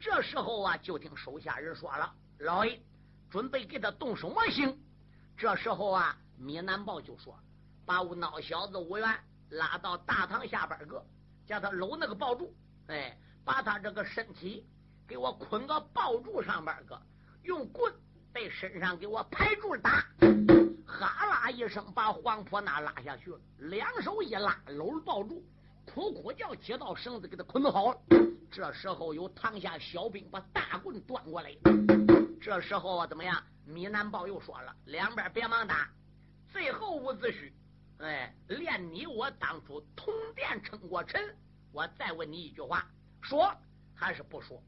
[0.00, 2.80] 这时候啊，就听手下人说了：“老爷，
[3.28, 4.80] 准备给他动什么刑？”
[5.36, 7.36] 这时候啊，米南豹就说
[7.84, 11.04] ：“把我孬小子武元拉到大堂下边个，
[11.44, 12.54] 叫他搂那个抱柱，
[12.86, 14.64] 哎，把他这个身体
[15.08, 17.00] 给我捆到抱柱上边个，
[17.42, 17.92] 用棍
[18.32, 20.04] 在身上给我排柱打。”
[20.86, 25.42] 哈啦一声，把黄婆那拉下去了，两手一拉，搂抱住，
[25.86, 28.00] 苦苦叫，接到绳子给他捆好了。
[28.50, 31.56] 这时候有堂下小兵把大棍端过来。
[32.40, 33.42] 这时候，怎么样？
[33.64, 35.88] 米南豹又说了，两边别忙打。
[36.52, 37.52] 最后伍子胥，
[37.98, 41.34] 哎，连你我当初通电称过臣，
[41.72, 42.84] 我再问你一句话，
[43.22, 43.54] 说
[43.94, 44.60] 还是不说？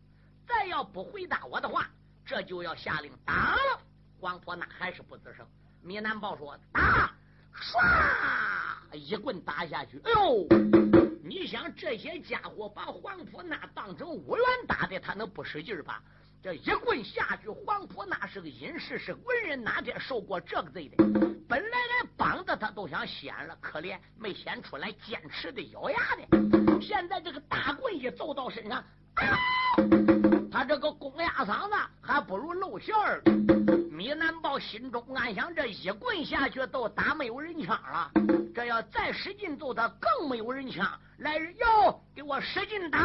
[0.47, 1.91] 再要不回答我的话，
[2.25, 3.81] 这就要下令打了。
[4.19, 5.47] 黄婆那还是不吱声。
[5.83, 7.13] 米南豹说：“打！”
[7.55, 10.01] 唰，一棍打下去。
[10.05, 10.47] 哎呦！
[11.25, 16.03] 你想这些家伙把黄婆那当成五元打的，他能不使劲吧？
[16.43, 20.97] 这一棍下去，黄婆那是个隐士，是文人，哪天受过这个罪的？
[21.49, 26.81] 本来来绑的他都想显了，可怜没显出来，坚持的咬牙的。
[26.81, 28.79] 现在这个大棍一揍到身上，
[29.15, 30.02] 啊！
[30.53, 33.23] 他这个公鸭嗓子还不如露馅儿。
[33.91, 38.11] 米南豹心中暗想：这一棍下去都打没有人枪了，
[38.55, 40.87] 这要再使劲揍他，更没有人枪。
[41.19, 42.99] 来人哟，给我使劲打！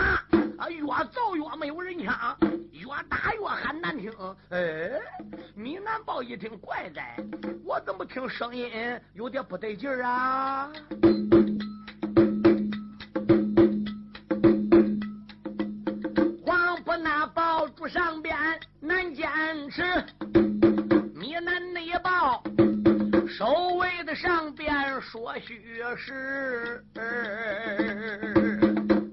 [0.58, 0.82] 啊，越
[1.12, 2.38] 揍越没有人枪。
[2.72, 4.12] 越打越喊难听，
[4.50, 4.92] 哎，
[5.56, 7.16] 米南豹一听怪哉，
[7.64, 10.70] 我怎么听声音有点不对劲儿啊？
[17.78, 18.36] 不上边
[18.80, 19.30] 难坚
[19.70, 19.84] 持，
[21.14, 22.42] 你难内报
[23.30, 25.62] 守卫的上边说虚
[25.96, 26.84] 实，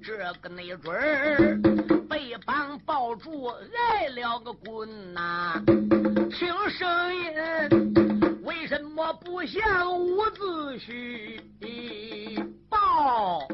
[0.03, 1.61] 这个没准儿。
[2.09, 3.49] 被绑抱住，
[3.91, 5.63] 挨了个棍呐！
[6.31, 13.47] 听声音，为什么不像伍子胥报？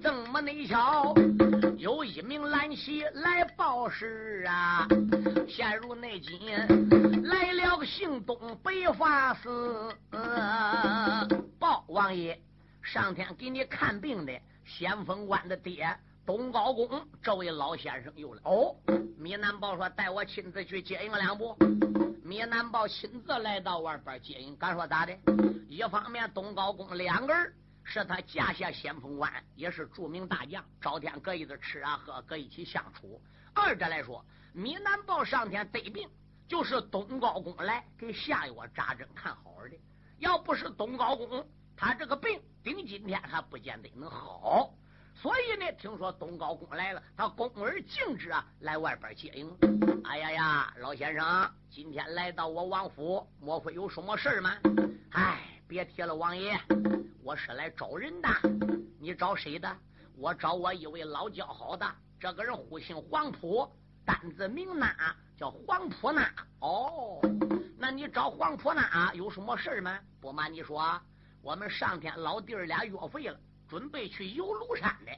[0.00, 1.12] 怎么那瞧？
[1.88, 4.86] 有一名蓝旗来报事啊！
[5.48, 6.38] 陷入内急，
[7.24, 9.48] 来了个姓东白发师。
[11.58, 12.38] 报王爷，
[12.82, 15.88] 上天给你看病的先锋官的爹。
[16.26, 18.76] 东高公，这位老先生又来哦。
[19.16, 21.56] 米南豹说：“带我亲自去接应两步。”
[22.22, 24.54] 米南豹亲自来到外边接应。
[24.58, 25.16] 敢说咋的？
[25.70, 27.50] 一方面，东高公两个人
[27.90, 33.18] 是他家下先锋官，也是著名大将，朝天搁一起吃啊喝，搁一起相处。
[33.54, 34.22] 二者来说，
[34.52, 36.06] 米南豹上天得病，
[36.46, 39.76] 就是东高公来给下药扎针看好的。
[40.18, 44.74] 要不是东高公，他这个病顶今天还不见得能好。
[45.14, 49.50] 所以呢，听说东高公来了，他恭而敬之啊，来外边接应。
[50.04, 54.54] 哎呀呀，老先生，今天来到我王府，莫非有什么事吗？
[55.12, 56.58] 哎，别提了，王爷，
[57.22, 58.28] 我是来找人的。
[58.98, 59.70] 你找谁的？
[60.16, 61.86] 我找我一位老交好的，
[62.18, 63.70] 这个人呼姓黄埔，
[64.02, 66.26] 单字名那，叫黄浦那。
[66.60, 67.20] 哦，
[67.76, 70.00] 那你找黄浦那有什么事吗？
[70.22, 70.98] 不瞒你说，
[71.42, 73.38] 我们上天老弟儿俩约会了。
[73.68, 75.12] 准备去游庐山的，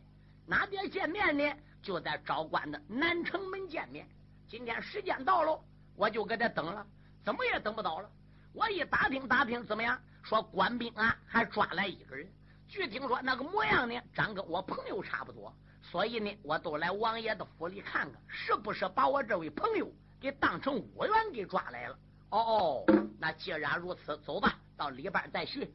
[0.45, 1.45] 哪边见面呢？
[1.81, 4.05] 就在昭关的南城门见面。
[4.49, 6.85] 今天时间到了，我就搁这等了，
[7.25, 8.11] 怎么也等不到了。
[8.53, 9.97] 我一打听打听，怎么样？
[10.23, 12.27] 说官兵啊，还抓来一个人。
[12.69, 15.53] 据听说那个模样呢，长跟我朋友差不多。
[15.83, 21.99] 所以呢，我都来王爷的府里看看，是不是把我这位朋友给当成武员给抓来了？
[22.31, 22.85] 哦哦，
[23.19, 24.57] 那既然如此，走吧。
[24.77, 25.71] 到里边再叙，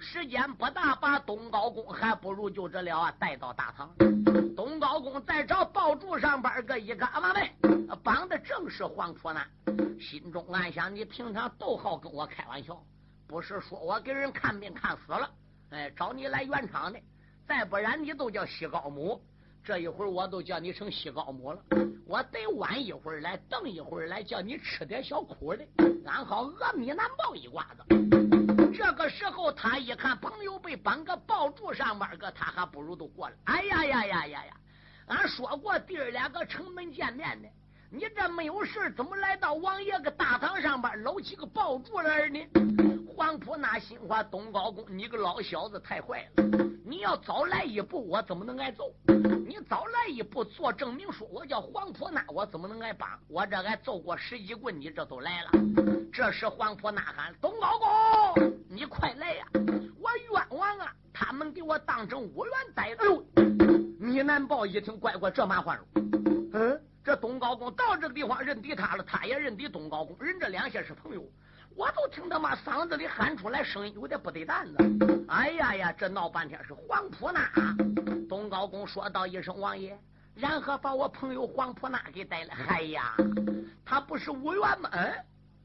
[0.00, 3.94] 时间不大，把东高公还不如就这了啊，带到大堂。
[4.56, 7.54] 东高公再找宝柱上边个一嘎嘛呗，
[8.02, 9.42] 绑的正是黄婆呢。
[10.00, 12.82] 心中暗想：你平常都好跟我开玩笑，
[13.26, 15.30] 不是说我给人看病看死了，
[15.70, 16.98] 哎，找你来圆场的。
[17.46, 19.20] 再不然你都叫西高母，
[19.62, 21.60] 这一会儿我都叫你成西高母了。
[22.06, 25.64] 我得晚一会儿来，等一会儿来，叫你吃点小苦的，
[26.04, 27.84] 俺好阿弥难报一瓜子。
[28.72, 33.34] 这个时候，他一看朋友被绑个抱住上边个，他还不如都过来。
[33.44, 34.56] 哎呀呀呀呀呀！
[35.06, 37.48] 俺说过弟儿两个城门见面的，
[37.90, 42.85] 你这没有事怎么来到王爷个大堂上边搂起个抱住来呢？
[43.16, 46.44] 黄埔那心话，东高公，你个老小子太坏了！
[46.84, 48.92] 你要早来一步，我怎么能挨揍？
[49.48, 53.08] 你早来一步做证明书，我叫黄埔那，我怎么能挨绑？
[53.26, 55.50] 我这挨揍过十几棍，你这都来了。
[56.12, 59.46] 这时黄埔呐喊：“东高公！”你快来呀！
[59.98, 60.92] 我冤枉啊！
[61.10, 63.24] 他们给我当成五元逮了。
[63.98, 65.84] 米南豹一听，乖乖，这麻烦了。
[66.52, 71.24] 嗯，这东高公到这个地方认敌他了，他也认敌东高公，人这两下是朋友。
[71.76, 75.24] 我都听他妈嗓子里喊出来声音，有点不对蛋子。
[75.28, 77.50] 哎呀呀，这闹半天是黄埔那。
[78.30, 79.96] 东高公说道一声：“王爷，
[80.34, 83.14] 然后把我朋友黄埔那给带来。”哎呀，
[83.84, 84.88] 他不是五元吗？
[84.92, 85.14] 嗯，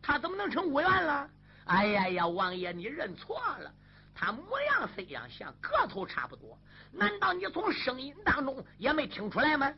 [0.01, 1.29] 他怎么能成五元了？
[1.65, 3.71] 哎呀呀，王爷，你认错了。
[4.13, 6.59] 他模样虽样像，个头差不多。
[6.91, 9.71] 难道你从声音当中也没听出来吗？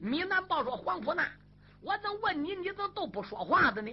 [0.00, 1.26] 米南豹说：“黄婆那，
[1.80, 3.90] 我怎问你，你怎都不说话的呢？”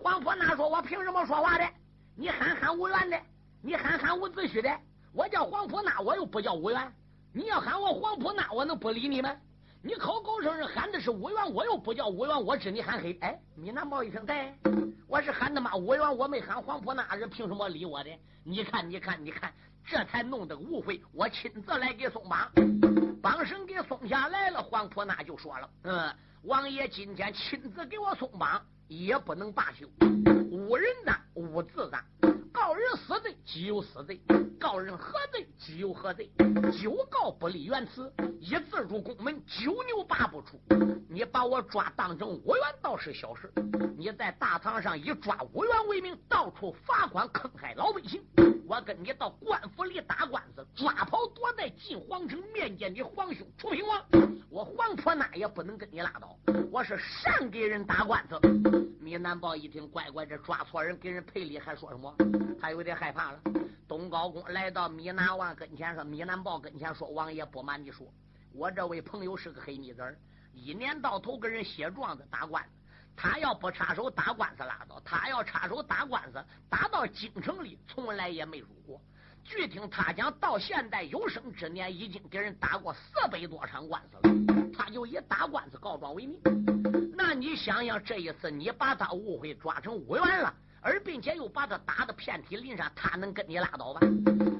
[0.00, 1.68] 黄婆那说：“我凭什么说话的？
[2.14, 3.20] 你喊喊无缘的，
[3.60, 4.70] 你喊喊无子胥的。
[5.12, 6.92] 我叫黄婆那，我又不叫无缘。
[7.32, 9.34] 你要喊我黄埔那，我能不理你吗？
[9.82, 13.16] 你口口声声喊的是五元，我又不叫五元，我知你喊黑。
[13.20, 14.54] 哎，米南豹一声，对，
[15.06, 18.10] 我是喊的嘛五元，我没喊黄埔那，人凭什么理我的？
[18.44, 19.52] 你看，你看，你看，
[19.84, 21.02] 这才弄得误会。
[21.12, 22.50] 我亲自来给松绑，
[23.20, 24.62] 绑绳给松下来了。
[24.62, 29.86] 黄埔那就说了，嗯，王爷今天亲自给我松绑，也不能罢休。
[30.50, 32.02] 无人呐，无字呐。
[32.60, 34.18] 告人死罪，即有死罪；
[34.58, 36.28] 告人何罪，即有何罪。
[36.82, 40.60] 九告不立原词，一字入宫门，九牛拔不出。
[41.08, 43.50] 你把我抓当成五元倒是小事，
[43.96, 48.20] 你在大堂上以抓五元为名，到处罚款坑害老百姓。
[48.66, 54.04] 我跟你到官府里打官司，抓跑躲在进皇城面见你皇兄楚平王。
[54.50, 56.36] 我黄婆那也不能跟你拉倒，
[56.72, 58.38] 我是善给人打官司。
[59.00, 62.14] 米南豹一听，乖乖，这抓错人，给人赔礼，还说什么？
[62.60, 63.40] 他有点害怕了。
[63.86, 68.06] 东高公来到米南王跟前说：“米南豹跟前说，王爷不瞒你说，
[68.52, 70.18] 我这位朋友是个黑米子，
[70.52, 72.70] 一年到头跟人写状子打官司。
[73.16, 79.00] 他要不插手打官司拉倒，他要插手打官司，打到京城里从来也没入过。
[79.42, 84.70] 据听他讲，到现在有生之年已经给人打过四百多场官司了。
[84.76, 86.38] 他就以打官司告状为名。
[87.16, 94.00] 那你想想，这一次你把他误会抓成五元了。”而并且又把他打得遍体鳞伤，他能跟你拉倒吧？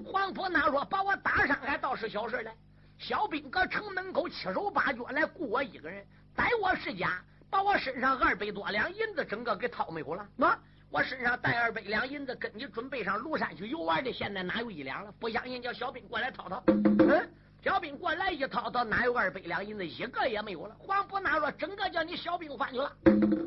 [0.05, 2.51] 黄婆那说把我打伤还倒是小事嘞。
[2.99, 6.05] 小兵搁城门口七手八脚来雇我一个人，
[6.35, 10.27] 逮我是家，把我身上二百多两银子整个给掏没有了。
[10.35, 10.59] 那
[10.91, 15.12] 我身上带二百两银子，跟你准备上庐山去游玩的，现在哪有一两了？
[15.21, 16.62] 不相信叫小兵过来掏掏。
[16.66, 17.31] 嗯。
[17.61, 19.84] 小兵过来一掏，到哪有二百两银子？
[19.84, 20.76] 一个也没有了。
[20.78, 22.96] 黄埔那说，整个叫你小兵翻去了，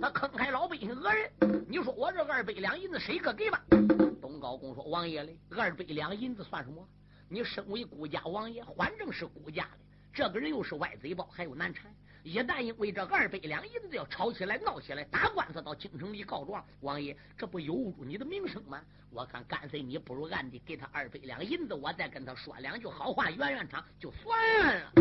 [0.01, 1.31] 他坑害老百姓讹人。
[1.69, 3.63] 你说我这二百两银子谁可给吧？
[4.21, 6.85] 东高公说：“王爷嘞，二百两银子算什么？
[7.29, 9.77] 你身为顾家王爷，反正是顾家的，
[10.13, 11.89] 这个人又是外贼包，还有难缠。”
[12.23, 18.79] 一旦因为这二百两银子要吵起来、闹起来、打官司到京城里告状，王爷这不有辱你的名声吗？
[19.09, 24.91] 我看干脆你不如暗地给他二百两银子，我再跟他说两句好话，圆圆场就算了。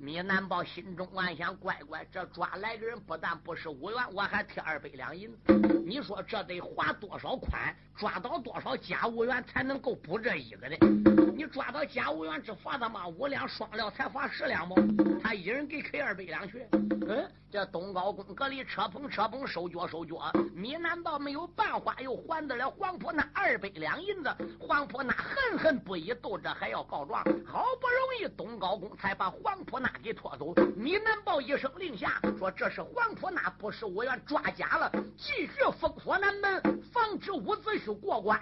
[0.00, 5.52] 米南宝心中暗想：乖乖，这抓来的人不但不是五元，我还贴二百两银子。
[5.84, 11.11] 你说这得花多少款，抓到多少假五元才能够补这一个的？
[11.34, 14.76] 你抓到假五元只罚他妈五两，双料才罚十两吗？
[15.22, 16.66] 他一人给开二百两去。
[17.08, 24.34] 嗯，这东高公阁里车棚车棚收脚收脚，米难道没有办法又还得了黄埔那二百两银子？
[24.60, 30.54] 黄埔那恨恨不已，斗着还要告状，好不容易东高公才把黄埔那给拖走。
[30.76, 38.38] 米难报一声令下，说这是黄埔那，不是我要抓假了，继续封锁南门，防止伍子胥过关。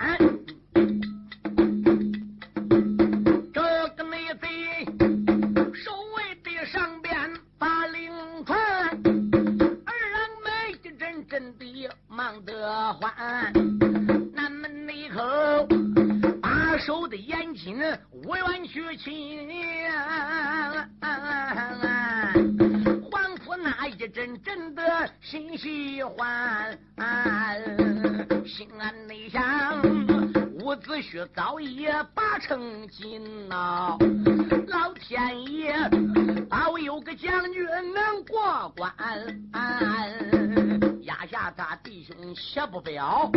[42.70, 43.28] 不表，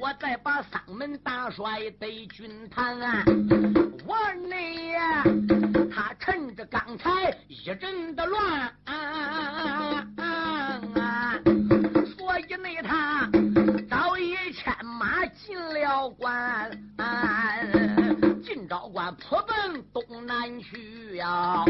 [0.00, 2.98] 我再把丧门大帅得军堂。
[4.04, 4.16] 我
[4.48, 4.94] 内
[5.94, 8.72] 他趁着刚才一阵的乱，
[12.16, 13.30] 所以内他
[13.88, 16.70] 早已牵马进了关，
[18.42, 21.64] 进昭关扑奔东南去呀，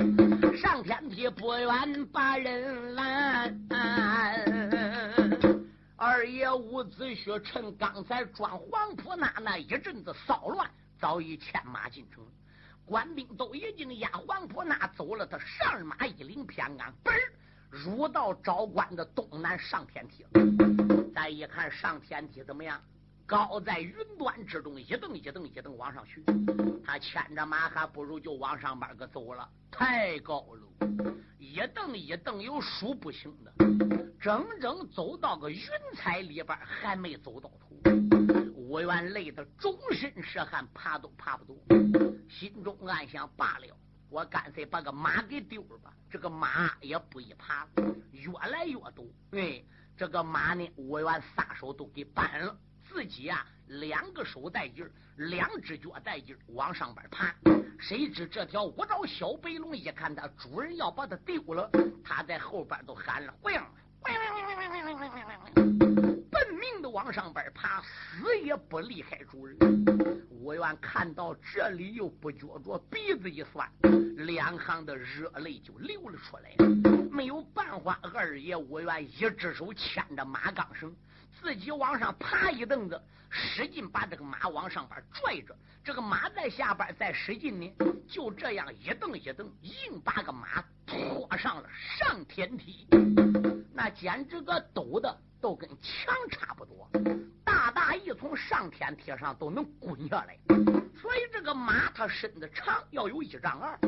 [0.57, 3.59] 上天梯不远把人拦。
[6.01, 12.25] 二爷伍子胥趁刚才装黄埔那那一阵子骚乱，早已牵马进城，
[12.87, 15.27] 官兵都已经押黄埔那走了。
[15.27, 17.13] 他上马一领偏鞍，嘣
[17.69, 20.25] 入到昭关的东南上天梯。
[21.13, 22.81] 再一看上天梯怎么样？
[23.27, 26.25] 高在云端之中，一蹬一蹬一蹬往上去。
[26.87, 30.89] 他牵着马，还不如就往上边个走了，太高了。
[31.41, 33.53] 一蹬一蹬有数不清的，
[34.21, 35.61] 整整走到个云
[35.95, 37.77] 彩里边，还没走到头。
[38.57, 41.57] 吴元累得终身是汗，爬都爬不动，
[42.29, 43.77] 心中暗想：罢了，
[44.11, 45.93] 我干脆把个马给丢了吧。
[46.11, 47.67] 这个马也不一爬，
[48.11, 49.07] 越来越陡。
[49.31, 49.63] 哎，
[49.97, 52.59] 这个马呢，吴元撒手都给搬了，
[52.89, 54.85] 自己啊，两个手带劲，
[55.17, 57.33] 两只脚带劲，往上边爬。
[57.79, 61.71] 谁知这条五爪小白龙一看他主人要把他丢了，
[62.05, 63.55] 他在后边都喊了：“喂！”
[66.31, 69.57] 奔命的往上边爬，死也不离开主人。
[70.31, 73.69] 吴元看到这里，又不觉着鼻子一酸，
[74.17, 76.55] 两行的热泪就流了出来。
[77.11, 80.95] 没有办法，二爷吴元一只手牵着马钢绳，
[81.41, 85.55] 自己往上爬一蹬子，使劲把这个马往上边拽着。
[85.85, 87.73] 这个马在下边再使劲呢，
[88.09, 91.69] 就这样一蹬一蹬，硬把个马拖上了
[91.99, 92.87] 上天梯。
[93.79, 96.91] 那简直个陡的都跟墙差不多，
[97.45, 100.37] 大大一从上天梯上都能滚下来。
[101.01, 103.79] 所以这个马它身子长，要有一丈二，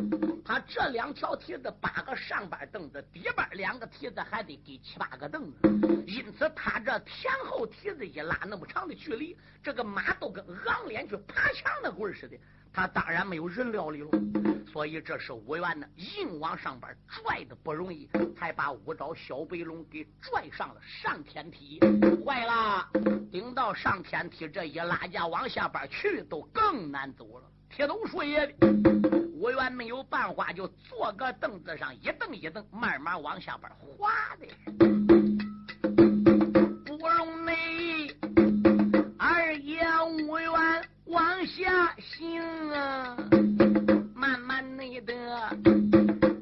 [0.45, 5.59] 它这两条梯子八个上边凳子，底边两个梯子还得给七八个凳子。
[6.07, 12.39] 因此，它这前后蹄子一拉那么长的距离，这个马都跟昂脸去爬墙那棍似的。
[12.73, 14.09] 他当然没有人料理了，
[14.73, 18.09] 所以这是五元呢，硬往上边拽的不容易，
[18.39, 21.81] 才把五爪小白龙给拽上了上天梯。
[22.25, 22.89] 坏了，
[23.31, 27.51] 顶到上天梯这一拉架往下边去，都更难走了。
[27.69, 28.69] 铁头树爷的
[29.33, 35.00] 五元没有办法，就坐个凳子上一蹬一蹬，慢慢往下边滑的。
[41.11, 42.41] 往下行
[42.71, 43.17] 啊，
[44.15, 45.13] 慢慢内的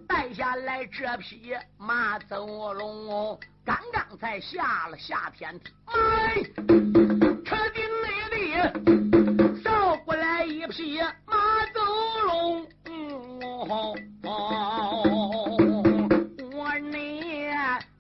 [0.06, 6.34] 带下来这匹马走龙，刚刚才下了下天梯，哎，
[7.46, 11.80] 车顶内里扫过来一匹马走
[12.26, 12.66] 龙，
[16.52, 16.98] 我呢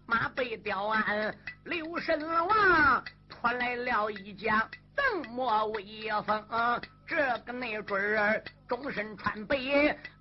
[0.04, 4.68] 马背吊鞍，留神王拖来了一将。
[4.98, 6.44] 怎么威风？
[7.06, 9.56] 这个那准儿终身穿白，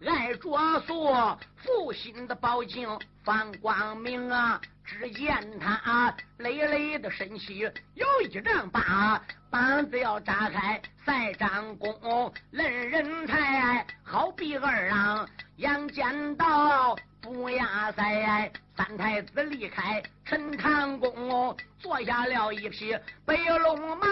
[0.06, 1.14] 爱着素，
[1.58, 2.88] 负心的宝镜
[3.24, 4.62] 放光明啊！
[4.86, 18.52] 只见他累累的身躯有一丈八，膀子要扎开赛张弓，论人才好比二郎杨戬道不亚赛。
[18.78, 24.08] 三太子离开陈塘宫，坐下了一匹白龙马，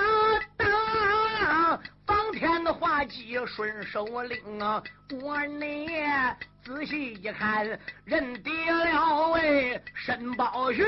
[1.35, 4.83] 啊方天的画戟顺手领啊，
[5.21, 6.35] 我呢。
[6.65, 8.51] 仔细一看，认得
[8.85, 10.83] 了喂，申宝玉，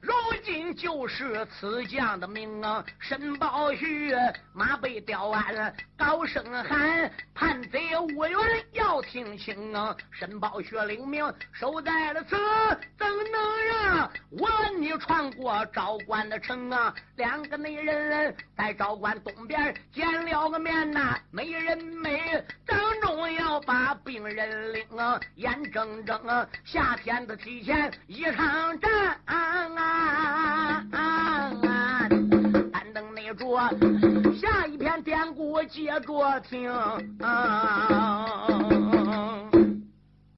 [0.00, 0.12] 如
[0.42, 2.84] 今就是此将的名啊！
[2.98, 4.12] 申宝玉，
[4.52, 8.36] 马背吊鞍，高声喊，叛贼无缘
[8.72, 9.96] 要听清啊！
[10.10, 12.36] 申宝玉领命，守在了此，
[12.98, 16.92] 怎能让我你闯过昭关的城啊？
[17.14, 25.11] 两个内人在昭关东边见了个面呐，美人美，当中要把病人领啊！
[25.36, 26.20] 眼睁睁
[26.64, 29.16] 夏天的提前一场战，
[32.72, 33.58] 单等那着
[34.34, 36.70] 下一篇典故接着听。
[37.20, 38.46] 啊